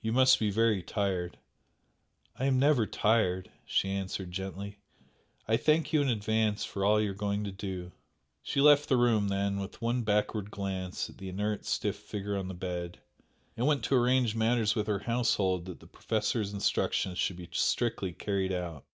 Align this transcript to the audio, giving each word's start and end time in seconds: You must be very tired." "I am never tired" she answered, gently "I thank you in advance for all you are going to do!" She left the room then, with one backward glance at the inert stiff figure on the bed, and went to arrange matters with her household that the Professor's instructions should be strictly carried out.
You 0.00 0.12
must 0.12 0.38
be 0.38 0.52
very 0.52 0.84
tired." 0.84 1.36
"I 2.38 2.44
am 2.44 2.60
never 2.60 2.86
tired" 2.86 3.50
she 3.66 3.90
answered, 3.90 4.30
gently 4.30 4.78
"I 5.48 5.56
thank 5.56 5.92
you 5.92 6.00
in 6.00 6.08
advance 6.08 6.64
for 6.64 6.84
all 6.84 7.00
you 7.00 7.10
are 7.10 7.12
going 7.12 7.42
to 7.42 7.50
do!" 7.50 7.90
She 8.40 8.60
left 8.60 8.88
the 8.88 8.96
room 8.96 9.26
then, 9.26 9.58
with 9.58 9.82
one 9.82 10.02
backward 10.04 10.52
glance 10.52 11.10
at 11.10 11.18
the 11.18 11.28
inert 11.28 11.64
stiff 11.66 11.96
figure 11.96 12.36
on 12.38 12.46
the 12.46 12.54
bed, 12.54 13.00
and 13.56 13.66
went 13.66 13.82
to 13.86 13.96
arrange 13.96 14.36
matters 14.36 14.76
with 14.76 14.86
her 14.86 15.00
household 15.00 15.64
that 15.64 15.80
the 15.80 15.88
Professor's 15.88 16.52
instructions 16.52 17.18
should 17.18 17.36
be 17.38 17.48
strictly 17.50 18.12
carried 18.12 18.52
out. 18.52 18.84